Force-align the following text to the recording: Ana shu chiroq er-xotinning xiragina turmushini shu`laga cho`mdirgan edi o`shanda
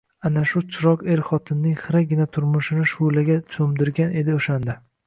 Ana 0.27 0.41
shu 0.51 0.61
chiroq 0.77 1.03
er-xotinning 1.15 1.77
xiragina 1.83 2.27
turmushini 2.39 2.89
shu`laga 2.95 3.39
cho`mdirgan 3.59 4.21
edi 4.25 4.41
o`shanda 4.43 4.83